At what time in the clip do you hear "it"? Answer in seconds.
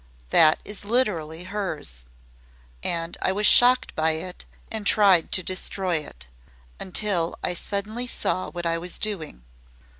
4.13-4.45, 5.97-6.25